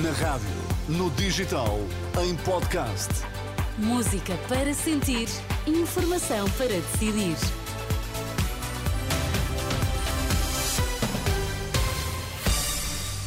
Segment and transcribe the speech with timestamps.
[0.00, 0.48] Na rádio,
[0.88, 1.78] no digital,
[2.24, 3.10] em podcast.
[3.76, 5.28] Música para sentir,
[5.66, 7.36] informação para decidir.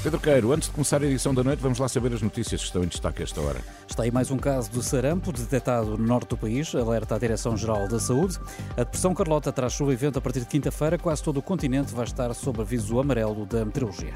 [0.01, 2.65] Pedro Queiro, antes de começar a edição da noite, vamos lá saber as notícias que
[2.65, 3.61] estão em destaque a esta hora.
[3.87, 7.87] Está aí mais um caso de sarampo detectado no norte do país, alerta a Direção-Geral
[7.87, 8.39] da Saúde.
[8.71, 10.97] A depressão Carlota traz chuva e vento a partir de quinta-feira.
[10.97, 14.15] Quase todo o continente vai estar sob aviso amarelo da meteorologia.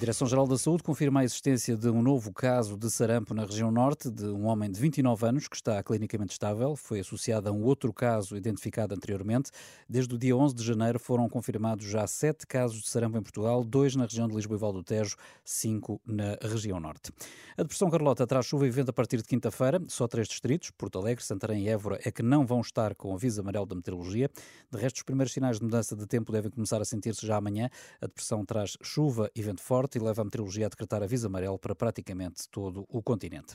[0.00, 4.10] Direção-Geral da Saúde confirma a existência de um novo caso de sarampo na região norte,
[4.10, 6.74] de um homem de 29 anos que está clinicamente estável.
[6.74, 9.50] Foi associado a um outro caso identificado anteriormente.
[9.86, 13.62] Desde o dia 11 de janeiro foram confirmados já sete casos de sarampo em Portugal,
[13.62, 17.12] dois na região de Lisboa e Val do Tejo, cinco na região norte.
[17.58, 19.82] A depressão Carlota traz chuva e vento a partir de quinta-feira.
[19.86, 23.42] Só três distritos, Porto Alegre, Santarém e Évora, é que não vão estar com aviso
[23.42, 24.30] amarelo da meteorologia.
[24.72, 27.68] De resto, os primeiros sinais de mudança de tempo devem começar a sentir-se já amanhã.
[28.00, 31.58] A depressão traz chuva e vento forte e leva a meteorologia a decretar aviso amarelo
[31.58, 33.54] para praticamente todo o continente.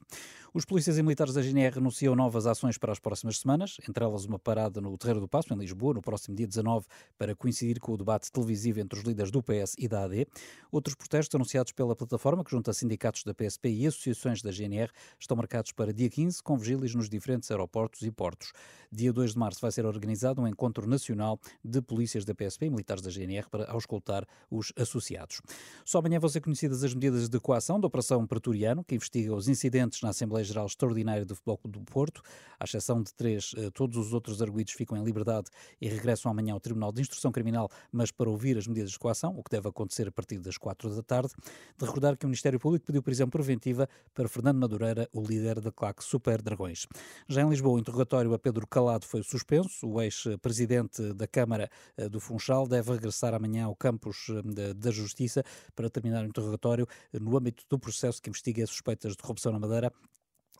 [0.53, 4.25] Os polícias e militares da GNR anunciam novas ações para as próximas semanas, entre elas
[4.25, 6.85] uma parada no Terreiro do Passo, em Lisboa, no próximo dia 19,
[7.17, 10.27] para coincidir com o debate televisivo entre os líderes do PS e da AD.
[10.71, 15.35] Outros protestos anunciados pela plataforma, que junta sindicatos da PSP e associações da GNR, estão
[15.35, 18.53] marcados para dia 15, com vigílias nos diferentes aeroportos e portos.
[18.91, 22.69] Dia 2 de março vai ser organizado um encontro nacional de polícias da PSP e
[22.69, 25.41] militares da GNR para auscultar os associados.
[25.83, 29.35] Só amanhã vão ser conhecidos conhecidas as medidas de coação da Operação Pretoriano, que investiga
[29.35, 32.21] os incidentes na Assembleia Geral Extraordinária do Futebol do Porto.
[32.57, 35.49] À exceção de três, eh, todos os outros arguídos ficam em liberdade
[35.81, 39.37] e regressam amanhã ao Tribunal de Instrução Criminal, mas para ouvir as medidas de coação,
[39.37, 41.33] o que deve acontecer a partir das quatro da tarde.
[41.77, 45.71] De recordar que o Ministério Público pediu prisão preventiva para Fernando Madureira, o líder da
[45.73, 46.87] claque Super Dragões.
[47.27, 49.87] Já em Lisboa, o interrogatório a Pedro Calado foi suspenso.
[49.87, 55.43] O ex-presidente da Câmara eh, do Funchal deve regressar amanhã ao campus eh, da Justiça
[55.75, 59.59] para terminar o interrogatório interrogatório no âmbito do processo que investiga suspeitas de corrupção na
[59.59, 59.91] Madeira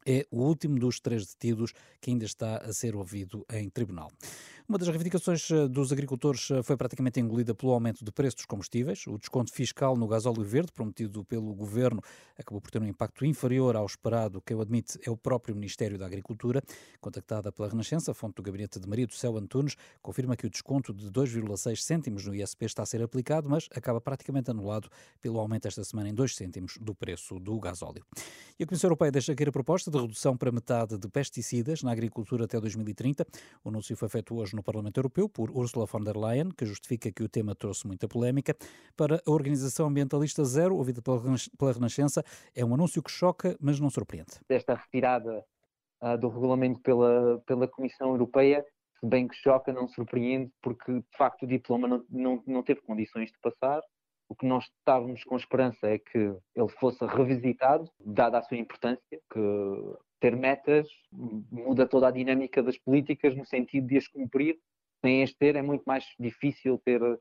[0.07, 4.11] é o último dos três detidos que ainda está a ser ouvido em tribunal.
[4.67, 8.45] Uma das reivindicações eh, dos agricultores eh, foi praticamente engolida pelo aumento de preços dos
[8.47, 9.05] combustíveis.
[9.05, 12.01] O desconto fiscal no gasóleo verde, prometido pelo governo,
[12.35, 14.41] acabou por ter um impacto inferior ao esperado.
[14.41, 16.63] Quem o admite é o próprio Ministério da Agricultura.
[16.99, 20.49] Contactada pela Renascença, a fonte do gabinete de Maria do Céu Antunes confirma que o
[20.49, 24.89] desconto de 2,6 cêntimos no ISP está a ser aplicado, mas acaba praticamente anulado
[25.21, 28.03] pelo aumento esta semana em 2 cêntimos do preço do gasóleo.
[28.57, 31.91] E a Comissão Europeia deixa cair a proposta de redução para metade de pesticidas na
[31.91, 33.27] agricultura até 2030.
[33.63, 37.11] O anúncio foi feito hoje no Parlamento Europeu por Ursula von der Leyen, que justifica
[37.11, 38.55] que o tema trouxe muita polémica.
[38.95, 42.23] Para a Organização Ambientalista Zero, ouvida pela Renascença,
[42.55, 44.31] é um anúncio que choca, mas não surpreende.
[44.49, 45.45] Esta retirada
[46.01, 48.65] uh, do regulamento pela, pela Comissão Europeia,
[48.99, 52.81] se bem que choca, não surpreende, porque de facto o diploma não, não, não teve
[52.81, 53.81] condições de passar.
[54.27, 59.19] O que nós estávamos com esperança é que ele fosse revisitado, dada a sua importância,
[59.31, 59.39] que
[60.25, 60.87] ter metas
[61.51, 64.57] muda toda a dinâmica das políticas no sentido de as cumprir.
[65.03, 67.17] Sem as ter, é muito mais difícil ter, uh,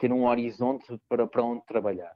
[0.00, 2.12] ter um horizonte para, para onde trabalhar.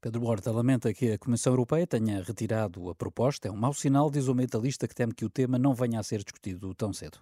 [0.00, 3.46] Pedro Horta lamenta que a Comissão Europeia tenha retirado a proposta.
[3.46, 6.02] É um mau sinal, diz o metalista, que teme que o tema não venha a
[6.02, 7.20] ser discutido tão cedo.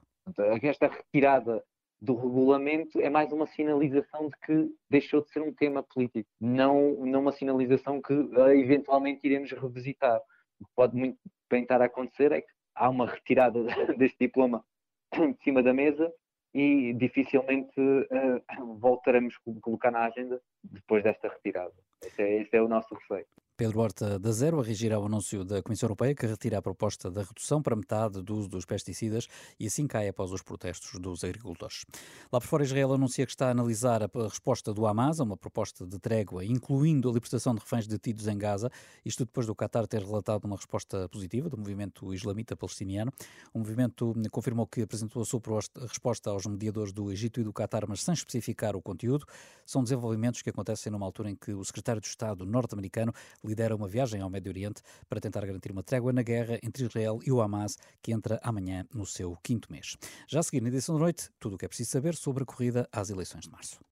[0.62, 1.62] Esta retirada
[2.00, 7.04] do regulamento é mais uma sinalização de que deixou de ser um tema político, não,
[7.04, 10.18] não uma sinalização que uh, eventualmente iremos revisitar.
[10.58, 11.18] O que pode muito
[11.50, 13.62] bem estar a acontecer é que há uma retirada
[13.96, 14.64] deste diploma
[15.12, 16.12] de cima da mesa
[16.54, 21.72] e dificilmente uh, voltaremos a colocar na agenda depois desta retirada.
[22.02, 23.26] Esse é, esse é o nosso receio.
[23.56, 27.10] Pedro Horta da Zero a reagir ao anúncio da Comissão Europeia que retira a proposta
[27.10, 29.28] da redução para metade do uso dos pesticidas
[29.60, 31.84] e assim cai após os protestos dos agricultores.
[32.32, 35.36] Lá por fora, Israel anuncia que está a analisar a resposta do Hamas a uma
[35.36, 38.70] proposta de trégua, incluindo a libertação de reféns detidos em Gaza,
[39.04, 43.12] isto depois do Qatar ter relatado uma resposta positiva do movimento islamita palestiniano.
[43.52, 45.40] O movimento confirmou que apresentou a sua
[45.88, 49.26] resposta aos mediadores do Egito e do Qatar, mas sem especificar o conteúdo.
[49.66, 53.12] São desenvolvimentos que acontecem numa altura em que o secretário de Estado norte-americano
[53.44, 57.18] lidera uma viagem ao Médio Oriente para tentar garantir uma trégua na guerra entre Israel
[57.24, 59.96] e o Hamas, que entra amanhã no seu quinto mês.
[60.28, 62.46] Já a seguir, na edição da noite, tudo o que é preciso saber sobre a
[62.46, 63.82] corrida às eleições de março.